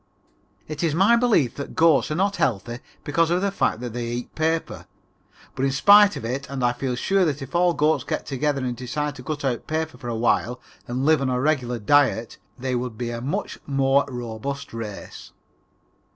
It 0.67 0.81
is 0.81 0.95
my 0.95 1.15
belief 1.15 1.53
that 1.57 1.75
goats 1.75 2.09
are 2.09 2.15
not 2.15 2.37
healthy 2.37 2.79
because 3.03 3.29
of 3.29 3.41
the 3.43 3.51
fact 3.51 3.81
that 3.81 3.93
they 3.93 4.07
eat 4.07 4.33
paper, 4.33 4.87
but 5.55 5.63
in 5.63 5.71
spite 5.71 6.15
of 6.15 6.25
it, 6.25 6.49
and 6.49 6.63
I 6.65 6.73
feel 6.73 6.95
sure 6.95 7.23
that 7.23 7.43
if 7.43 7.53
all 7.53 7.75
goats 7.75 8.03
got 8.03 8.25
together 8.25 8.65
and 8.65 8.75
decided 8.75 9.13
to 9.17 9.23
cut 9.23 9.45
out 9.45 9.67
paper 9.67 9.99
for 9.99 10.07
a 10.09 10.15
while 10.15 10.59
and 10.87 11.05
live 11.05 11.21
on 11.21 11.29
a 11.29 11.39
regular 11.39 11.77
diet, 11.77 12.39
they 12.57 12.73
would 12.73 12.97
be 12.97 13.11
a 13.11 13.21
much 13.21 13.59
more 13.67 14.03
robust 14.07 14.73
race. 14.73 15.33